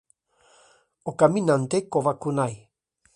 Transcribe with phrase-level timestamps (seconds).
[1.11, 2.55] Ōkami nante kowakunai!!